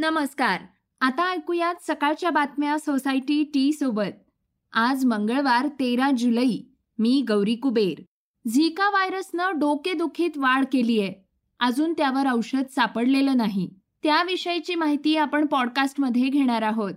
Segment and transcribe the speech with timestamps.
[0.00, 0.60] नमस्कार.
[1.00, 4.30] आता ऐकूयात सकाळच्या बातम्या सोसायटी टी सोबत.
[4.72, 6.56] आज मंगळवार तेरा जुलै.
[6.98, 8.02] मी गौरी कुबेर.
[8.48, 11.12] झिका व्हायरसनं डोकेदुखीत वाढ केली आहे
[11.60, 13.70] अजून त्यावर औषध सापडलेलं नाही.
[14.02, 16.92] त्याविषयीची माहिती आपण पॉडकास्टमध्ये घेणार आहोत.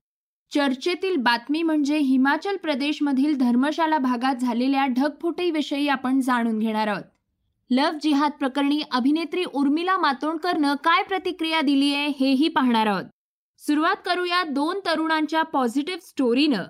[0.52, 7.04] चर्चेतील बातमी म्हणजे हिमाचल प्रदेशमधील धर्मशाला भागात झालेल्या ढगफुटीविषयी आपण जाणून घेणार आहोत.
[7.72, 13.04] लव्ह जिहाद प्रकरणी अभिनेत्री उर्मिला मातोंडकरनं काय प्रतिक्रिया दिली आहे हेही पाहणार आहोत.
[13.58, 16.64] सुरुवात करूया दोन तरुणांच्या पॉझिटिव्ह स्टोरीनं.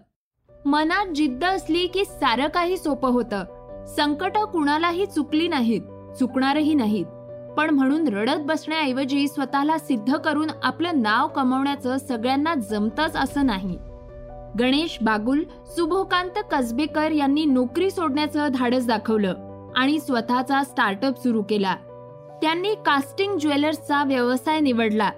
[0.66, 3.44] मनात जिद्द असली की सारं काही सोपं होतं.
[3.86, 5.82] संकट कुणालाही चुकली नाहीत
[6.20, 7.06] चुकणारही नाहीत.
[7.58, 13.78] पण म्हणून रडत बसण्याऐवजी स्वतःला सिद्ध करून आपलं नाव कमवण्याचं सगळ्यांना जमतच असं नाही.
[14.60, 19.43] गणेश बागुल सुभोकांत कसबेकर यांनी नोकरी सोडण्याचं धाडस दाखवलं.
[19.76, 21.76] आणि स्वतःचा स्टार्टअप सुरू केला.
[22.42, 25.12] त्यांनी कास्टिंग ज्वेलर्सचा व्यवसाय निवडला.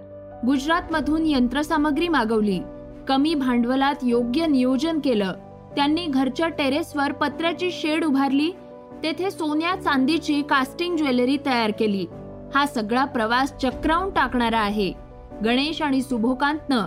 [0.45, 2.59] गुजरातमधून यंत्रसामग्री मागवली.
[3.07, 5.33] कमी भांडवलात योग्य नियोजन केलं.
[5.75, 8.51] त्यांनी घरच्या टेरेसवर पत्र्याची शेड उभारली.
[9.03, 12.05] तेथे सोन्या चांदीची कास्टिंग ज्वेलरी तयार केली.
[12.55, 14.93] हा सगळा प्रवास चक्रावून टाकणारा आहे.
[15.45, 16.85] गणेश आणि सुभोकांतनं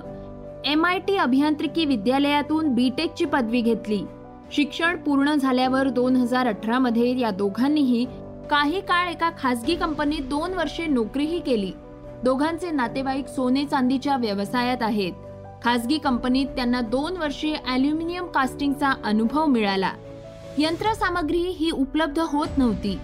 [0.64, 4.03] एम आय टी अभियांत्रिकी विद्यालयातून बीटेकची पदवी घेतली.
[4.52, 8.04] शिक्षण पूर्ण झाल्यावर दोन हजार अठरामध्ये या दोघांनीही
[8.50, 11.72] काही काळ एका खासगी कंपनीत दोन वर्षे नोकरीही केली.
[12.24, 15.12] दोघांचे नातेवाईक सोने चांदीच्या व्यवसायात आहेत.
[15.64, 19.91] खासगी कंपनीत त्यांना दोन वर्षे अल्युमिनियम कास्टिंगचा अनुभव मिळाला.
[20.58, 22.98] यंत्रसामग्री ही उपलब्ध होत नव्हती.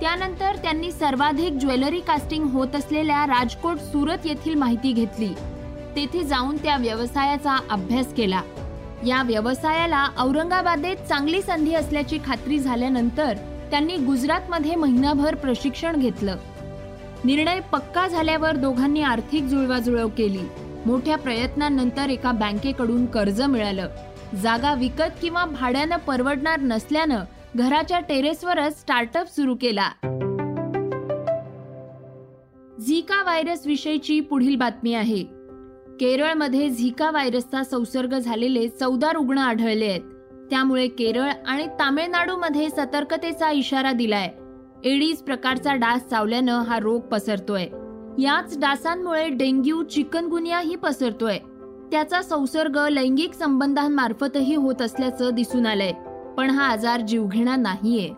[0.00, 5.34] त्यानंतर त्यांनी सर्वाधिक ज्वेलरी कास्टिंग होत असलेल्या राजकोट सुरत येथील माहिती घेतली.
[5.96, 8.40] तेथे जाऊन त्या व्यवसायाचा अभ्यास केला.
[9.06, 13.36] या व्यवसायाला औरंगाबादेत चांगली संधी असल्याची खात्री झाल्यानंतर
[13.70, 16.36] त्यांनी गुजरातमध्ये महिनाभर प्रशिक्षण घेतलं.
[17.24, 20.48] निर्णय पक्का झाल्यावर दोघांनी आर्थिक जुळवाजुळव केली.
[20.86, 23.88] मोठ्या प्रयत्नांनंतर एका बँकेकडून कर्ज मिळालं.
[24.42, 27.24] जागा विकत किंवा भाड्यानं परवडणार नसल्यानं
[27.56, 29.88] घराच्या टेरेसवरच स्टार्टअप सुरू केला.
[32.86, 35.39] झिका व्हायरस विषयीची पुढील बातमी आहे.
[36.00, 40.00] केरळमध्ये झिका व्हायरसचा संसर्ग झालेले चौदा रुग्ण आढळले आहेत.
[40.50, 44.30] त्यामुळे केरळ आणि तामिळनाडूमध्ये सतर्कतेचा इशारा दिलाय.
[44.84, 47.66] एडीज प्रकारचा डास चावल्यानं हा रोग पसरतोय.
[48.18, 51.38] याच डासांमुळे डेंग्यू चिकनगुनियाही पसरतोय.
[51.90, 55.92] त्याचा संसर्ग लैंगिक संबंधांमार्फतही होत असल्याचं दिसून आलंय
[56.36, 58.08] पण हा आजार जीवघेणा नाहीये.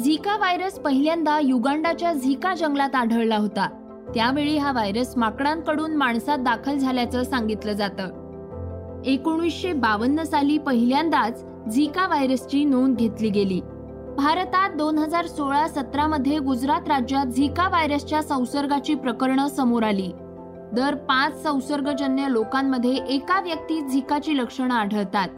[0.00, 3.68] झिका व्हायरस पहिल्यांदा युगांडाच्या झिका जंगलात आढळला होता.
[4.14, 9.02] त्यावेळी हा व्हायरस माकडांकडून माणसात दाखल झाल्याचं सांगितलं जातं.
[9.06, 13.60] एकोणीसशे बावन्न साली पहिल्यांदाच झिका व्हायरसची नोंद घेतली गेली.
[14.16, 20.10] भारतात दोन हजार सोळा सतरा मध्ये गुजरात राज्यात झिका व्हायरसच्या संसर्गाची प्रकरणं समोर आली.
[20.72, 25.28] दर पाच संसर्गजन्य लोकांमध्ये एका व्यक्तीत झिकाची लक्षणं आढळतात.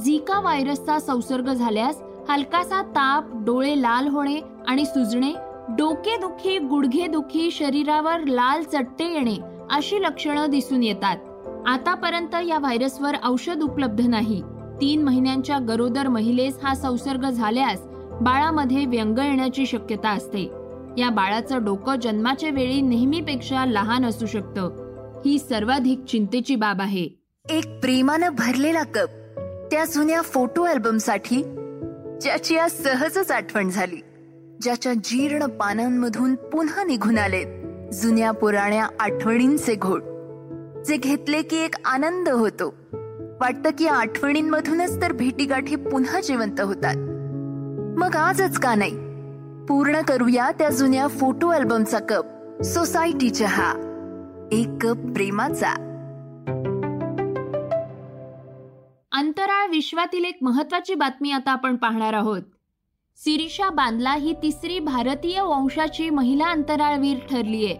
[0.00, 5.32] झिका व्हायरसचा संसर्ग झाल्यास हलकासा ताप डोळे लाल होणे आणि सुजणे
[5.68, 9.36] डोकेदुखी गुडघेदुखी शरीरावर लाल चट्टे येणे
[9.70, 11.16] अशी लक्षणं दिसून येतात.
[11.66, 14.42] आतापर्यंत या व्हायरसवर औषध उपलब्ध नाही.
[14.80, 17.80] तीन महिन्यांच्या गरोदर महिलेस हा संसर्ग झाल्यास
[18.20, 20.50] बाळामध्ये व्यंग येण्याची शक्यता असते.
[20.98, 24.70] या बाळाचं डोकं जन्माच्या वेळी नेहमीपेक्षा लहान असू शकतं.
[25.26, 27.08] ही सर्वाधिक चिंतेची बाब आहे.
[27.50, 29.08] एक प्रेमानं भरलेला कप
[29.70, 31.42] त्या जुन्या फोटो अल्बमसाठी
[32.20, 33.96] ज्याची आज सहजच आठवण झाली.
[34.62, 37.46] ज्याच्या जीर्ण पानांमधून पुन्हा निघून आलेत
[37.94, 40.02] जुन्या पुराण्या आठवणींचे घोट
[40.86, 42.74] जे घेतले की एक आनंद होतो.
[43.40, 46.96] वाटतं की आठवणींमधूनच तर भेटीगाठी पुन्हा जिवंत होतात.
[47.98, 48.96] मग आजच का नाही?
[49.66, 52.24] पूर्ण करूया त्या जुन्या फोटो अल्बमचा कप.
[52.62, 53.72] सोसायटी चहा
[54.52, 55.70] एक कप प्रेमाचा.
[59.12, 62.42] अंतराळ विश्वातील एक महत्वाची बातमी आता आपण पाहणार आहोत.
[63.18, 67.74] सिरिशा बांदला ही तिसरी भारतीय वंशाची महिला अंतराळवीर ठरलीये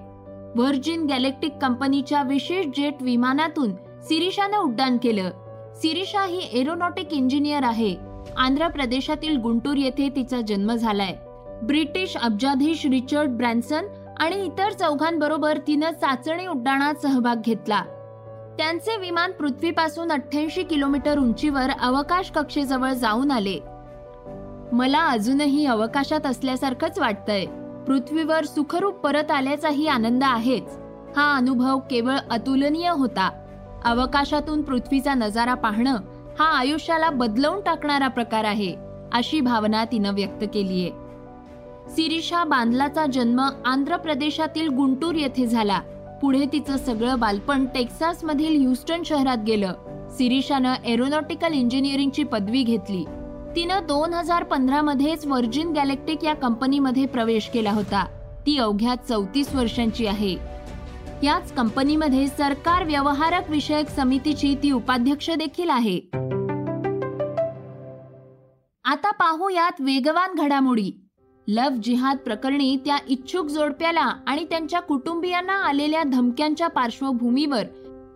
[0.57, 5.31] व्हर्जिन गॅलेक्टिक कंपनीच्या विशेष जेट विमानातून सिरिशानं उड्डाण केलं.
[5.75, 7.95] सिरिशा ही एरोनॉटिक इंजिनियर आहे.
[8.37, 11.15] आंध्र प्रदेशातील गुंटूर येथे तिचा जन्म झालाय.
[11.63, 13.87] ब्रिटिश अब्जाधीश रिचर्ड ब्रॅन्सन
[14.21, 17.83] आणि इतर चौघांबरोबर तिनं चाचणी उड्डाणात सहभाग घेतला.
[18.59, 23.59] त्यांचे विमान पृथ्वीपासून अठ्ठ्याऐंशी किलोमीटर उंचीवर अवकाश कक्षेजवळ जाऊन आले.
[24.75, 27.44] मला अजूनही अवकाशात असल्यासारखंच वाटतंय.
[27.87, 30.79] पृथ्वीवर सुखरूप परत आल्याचाही आनंद आहेच.
[31.17, 33.31] हा अनुभव केवळ अतुलनीय होता.
[33.85, 35.97] अवकाशातून पृथ्वीचा नजारा पाहणं
[36.38, 38.76] हा आयुष्याला बदलवून टाकणारा प्रकार आहे
[39.12, 40.91] अशी भावना तिनं व्यक्त केलीये.
[41.88, 45.81] सिरिषा बांदलाचा जन्म आंध्र प्रदेशातील गुंटूर येथे झाला.
[46.23, 49.73] पुढे तिचं सगळं बालपण टेक्सासमधील ह्युस्टन शहरात गेलं.
[50.11, 53.05] सिरिशानं एरोनॉटिकल इंजिनिअरिंगची पदवी घेतली.
[53.56, 58.05] तिनं दोन हजार पंधरामध्येच व्हर्जिन गॅलेक्टिक या कंपनीमध्ये प्रवेश केला होता.
[58.47, 60.37] ती अवघ्या चौतीस वर्षांची आहे.
[61.23, 66.01] याच कंपनीमध्ये सरकार व्यवहारक विषयक समितीची ती उपाध्यक्ष देखील आहे.
[68.85, 70.93] आता पाहूयात वेगवान घडामोडी.
[71.49, 77.65] लव जिहाद प्रकरणी त्या इच्छुक जोडप्याला आणि त्यांच्या कुटुंबियांना आलेल्या धमक्यांच्या पार्श्वभूमीवर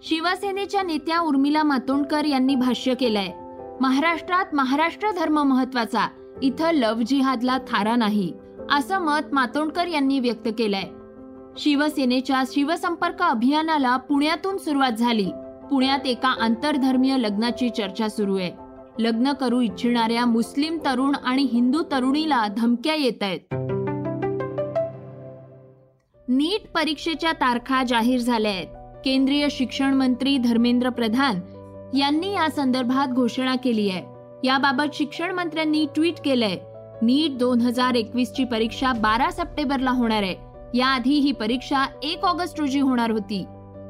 [0.03, 3.48] शिवसेनेच्या नेत्या उर्मिला मातोंडकर यांनी भाष्य केलंय.
[3.81, 6.07] महाराष्ट्रात महाराष्ट्र धर्म महत्त्वाचा.
[6.43, 8.33] इथं लव जिहादला थारा नाही
[8.71, 10.85] असं मत मातोंडकर यांनी व्यक्त केलंय.
[11.57, 15.31] शिवसेनेच्या शिवसंपर्क अभियानाला पुण्यातून सुरुवात झाली.
[15.71, 18.51] पुण्यात एका आंतरधर्मीय लग्नाची चर्चा सुरू आहे.
[18.99, 23.55] लग्न करू इच्छिणाऱ्या मुस्लिम तरुण आणि हिंदू तरुणीला धमक्या येत आहेत
[26.29, 31.41] नीट परीक्षेच्या तारखा जाहीर झाल्या आहेत केंद्रीय शिक्षण मंत्री धर्मेंद्र प्रधान
[31.95, 34.03] यांनी या संदर्भात घोषणा केली आहे.
[34.45, 36.59] याबाबत शिक्षण मंत्र्यांनी ट्विट केलंय.
[37.03, 40.37] नीट दोन हजार एकवीस ची परीक्षा बारा सप्टेंबरला होणार आहे.
[40.75, 43.45] याआधी ही परीक्षा एक ऑगस्ट रोजी होणार होती.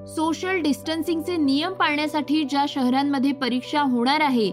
[0.07, 4.51] सोशल डिस्टन्सिंगचे नियम पाळण्यासाठी ज्या शहरांमध्ये परीक्षा होणार आहे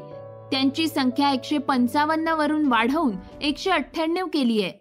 [0.51, 3.11] त्यांची संख्या एकशे पंचावन्न वरून वाढवून
[3.41, 4.71] एकशे अठ्ठ्याण्णव केली आहे.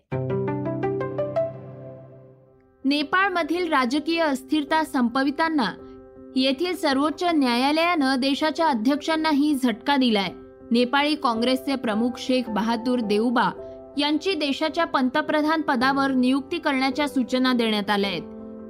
[2.84, 5.93] नेपाळमधील राजकीय अस्थिरता संपविताना
[6.36, 10.28] येथील सर्वोच्च न्यायालयानं देशाच्या अध्यक्षांनाही झटका दिलाय.
[10.70, 13.50] नेपाळी काँग्रेसचे प्रमुख शेख बहादूर देऊबा
[13.98, 18.22] यांची देशाच्या पंतप्रधान पदावर नियुक्ती करण्याच्या सूचना देण्यात आल्या आहेत.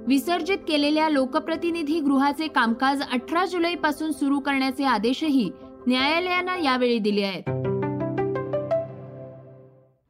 [0.07, 5.51] विसर्जित केलेल्या लोकप्रतिनिधी गृहाचे कामकाज अठरा जुलै पासून सुरू करण्याचे आदेशही
[5.87, 7.43] न्यायालयानं यावेळी दिले आहेत.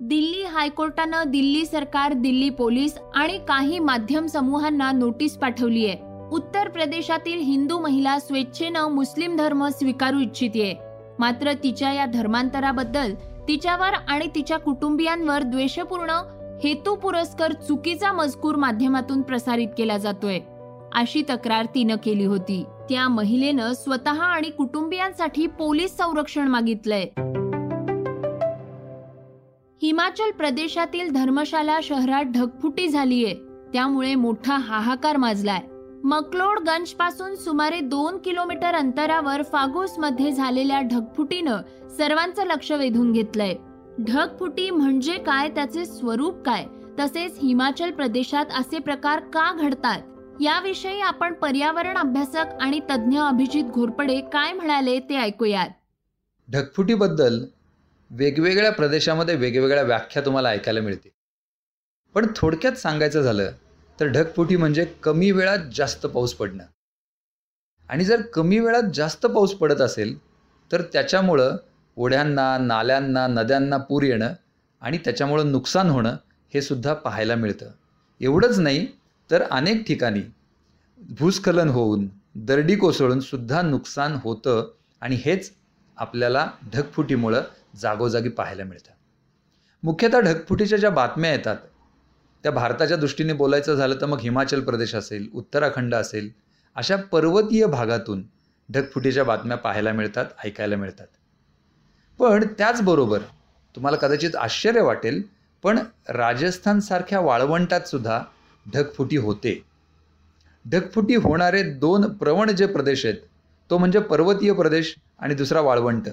[0.00, 7.38] दिल्ली हायकोर्टानं दिल्ली सरकार दिल्ली पोलीस आणि काही माध्यम समूहांना नोटीस पाठवली आहे उत्तर प्रदेशातील
[7.38, 10.78] हिंदू महिला स्वेच्छेनं मुस्लिम धर्म स्वीकारू इच्छिते
[11.18, 13.14] मात्र तिच्या या धर्मांतराबद्दल
[13.48, 16.10] तिच्यावर आणि तिच्या कुटुंबियांवर द्वेषपूर्ण
[16.64, 20.38] हेतू पुरस्कर चुकीचा मजकूर माध्यमातून प्रसारित केला जातोय.
[20.94, 22.64] अशी तक्रार तिनं केली होती.
[22.88, 27.04] त्या महिलेनं स्वतः आणि कुटुंबियांसाठी पोलीस संरक्षण मागितलंय.
[29.82, 33.34] हिमाचल प्रदेशातील धर्मशाला शहरात ढगफुटी झालीये.
[33.72, 35.60] त्यामुळे मोठा हाहाकार माजलाय.
[36.04, 41.62] मकलोडगंजपासून सुमारे दोन किलोमीटर अंतरावर फागोस मध्ये झालेल्या ढगफुटीनं
[41.96, 43.54] सर्वांचं लक्ष वेधून घेतलंय.
[44.00, 46.66] ढगफुटी म्हणजे काय त्याचे स्वरूप काय?
[47.00, 50.02] तसेच हिमाचल प्रदेशात असे प्रकार का घडतात?
[50.40, 55.68] याविषयी आपण पर्यावरण अभ्यासक आणि तज्ज्ञ अभिजित घोरपडे काय म्हणाले ते ऐकूयात.
[56.48, 57.44] ढगफुटीबद्दल
[58.10, 61.14] वेगवेगळ्या प्रदेशामध्ये वेगवेगळ्या व्याख्या तुम्हाला ऐकायला मिळते
[62.14, 63.50] पण थोडक्यात सांगायचं झालं
[64.00, 66.64] तर ढगफुटी म्हणजे कमी वेळात जास्त पाऊस पडणं.
[67.88, 70.18] आणि जर कमी वेळात जास्त पाऊस पडत असेल
[70.72, 71.56] तर त्याच्यामुळं
[71.96, 74.32] ओढ्यांना नाल्यांना नद्यांना पूर येणं
[74.80, 76.16] आणि त्याच्यामुळं नुकसान होणं
[76.54, 77.70] हे सुद्धा पाहायला मिळतं.
[78.20, 78.86] एवढंच नाही
[79.30, 80.22] तर अनेक ठिकाणी
[81.18, 84.70] भूस्खलन होऊन दरडी कोसळून सुद्धा नुकसान होतं
[85.00, 85.52] आणि हेच
[85.96, 87.42] आपल्याला ढगफुटीमुळं
[87.76, 88.90] जागोजागी पाहायला मिळतं.
[89.82, 91.56] मुख्यतः ढगफुटीच्या ज्या बातम्या येतात
[92.44, 96.30] त्या भारताच्या दृष्टीने बोलायचं झालं तर मग हिमाचल प्रदेश असेल उत्तराखंड असेल
[96.74, 98.24] अशा पर्वतीय भागातून
[98.72, 101.06] ढगफुटीच्या बातम्या पाहायला मिळतात ऐकायला मिळतात.
[102.18, 103.18] पण त्याचबरोबर
[103.76, 105.22] तुम्हाला कदाचित आश्चर्य वाटेल
[105.62, 108.20] पण राजस्थानसारख्या वाळवंटात सुद्धा
[108.74, 109.64] ढगफुटी होते.
[110.70, 113.16] ढगफुटी होणारे दोन प्रवण जे प्रदेश आहेत
[113.70, 116.08] तो म्हणजे पर्वतीय प्रदेश आणि दुसरा वाळवंट.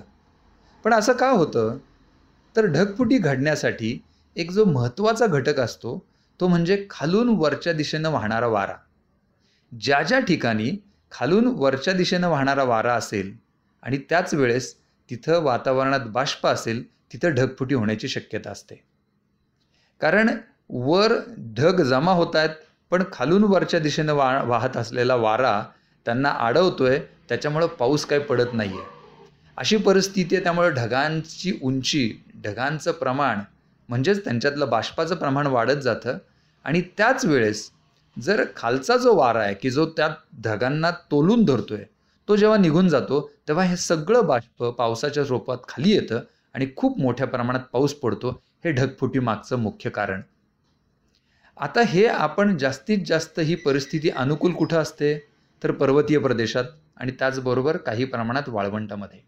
[0.83, 1.77] पण असं का होतं?
[2.55, 4.03] तर ढगफुटी घडण्यासाठी
[4.35, 6.10] एक जो महत्त्वाचा घटक असतो
[6.41, 8.73] तो म्हणजे खालून वरच्या दिशेनं वाहणारा वारा.
[9.71, 10.71] ज्या ज्या ठिकाणी
[11.11, 13.31] खालून वरच्या दिशेनं वाहणारा वारा असेल
[13.83, 14.73] आणि त्याच वेळेस
[15.09, 16.83] तिथं वातावरणात बाष्प असेल
[17.13, 18.75] तिथं ढगफुटी होण्याची शक्यता असते.
[20.01, 20.29] कारण
[20.69, 21.13] वर
[21.57, 22.55] ढग जमा होत आहेत
[22.91, 25.61] पण खालून वरच्या दिशेनं वा वाहत असलेला वारा
[26.05, 28.99] त्यांना अडवतोय त्याच्यामुळं पाऊस काही पडत नाही आहे
[29.57, 32.09] अशी परिस्थिती आहे त्यामुळे ढगांची उंची
[32.43, 33.39] ढगांचं प्रमाण
[33.89, 36.17] म्हणजेच त्यांच्यातलं बाष्पाचं प्रमाण वाढत जातं
[36.63, 37.71] आणि त्याच वेळेस
[38.23, 40.09] जर खालचा जो वारा आहे की जो त्या
[40.43, 41.83] ढगांना तोलून धरतोय
[42.27, 46.21] तो जेव्हा निघून जातो तेव्हा हे सगळं बाष्प पावसाच्या रूपात खाली येतं
[46.53, 48.41] आणि खूप मोठ्या प्रमाणात पाऊस पडतो.
[48.65, 50.21] हे ढगफुटी मागचं मुख्य कारण.
[51.57, 55.27] आता हे आपण जास्तीत जास्त ही परिस्थिती अनुकूल कुठं असते?
[55.63, 56.63] तर पर्वतीय प्रदेशात
[56.97, 59.19] आणि त्याचबरोबर काही प्रमाणात वाळवंटामध्ये.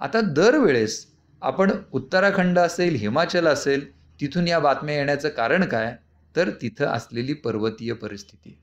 [0.00, 1.06] आता दरवेळेस
[1.42, 5.96] आपण उत्तराखंड असेल हिमाचल असेल तिथून या बातम्या येण्याचं कारण काय?
[6.36, 8.58] तर तिथं असलेली पर्वतीय परिस्थिती.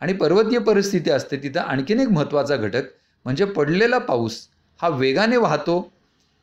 [0.00, 2.82] आणि पर्वतीय परिस्थिती असते तिथं आणखीन एक महत्त्वाचा घटक
[3.24, 4.48] म्हणजे पडलेला पाऊस
[4.80, 5.92] हा वेगाने वाहतो.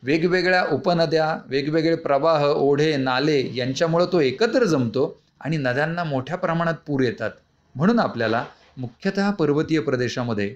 [0.03, 7.01] वेगवेगळ्या उपनद्या वेगवेगळे प्रवाह ओढे नाले यांच्यामुळं तो एकत्र जमतो आणि नद्यांना मोठ्या प्रमाणात पूर
[7.01, 7.31] येतात.
[7.75, 8.45] म्हणून आपल्याला
[8.77, 10.47] मुख्यतः पर्वतीय प्रदेशामध्ये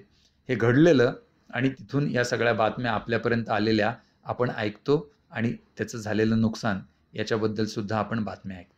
[0.48, 1.12] हे घडलेलं
[1.50, 6.80] आणि तिथून या सगळ्या बातम्या आपल्यापर्यंत आलेल्या आपण ऐकतो आणि त्याचं झालेलं नुकसान
[7.14, 8.77] याच्याबद्दलसुद्धा आपण बातम्या ऐकतो.